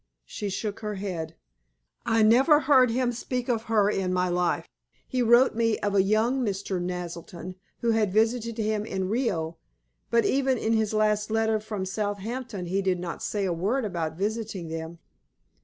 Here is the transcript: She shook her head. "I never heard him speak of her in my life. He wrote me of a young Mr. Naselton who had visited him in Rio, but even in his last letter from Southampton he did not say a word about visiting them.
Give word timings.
She 0.25 0.49
shook 0.49 0.79
her 0.79 0.95
head. 0.95 1.35
"I 2.07 2.23
never 2.23 2.61
heard 2.61 2.89
him 2.89 3.11
speak 3.11 3.47
of 3.47 3.65
her 3.65 3.87
in 3.87 4.11
my 4.11 4.29
life. 4.29 4.67
He 5.07 5.21
wrote 5.21 5.53
me 5.53 5.77
of 5.81 5.93
a 5.93 6.01
young 6.01 6.43
Mr. 6.43 6.81
Naselton 6.81 7.53
who 7.81 7.91
had 7.91 8.11
visited 8.11 8.57
him 8.57 8.83
in 8.83 9.09
Rio, 9.09 9.57
but 10.09 10.25
even 10.25 10.57
in 10.57 10.73
his 10.73 10.95
last 10.95 11.29
letter 11.29 11.59
from 11.59 11.85
Southampton 11.85 12.65
he 12.65 12.81
did 12.81 12.97
not 12.99 13.21
say 13.21 13.45
a 13.45 13.53
word 13.53 13.85
about 13.85 14.17
visiting 14.17 14.69
them. 14.69 14.97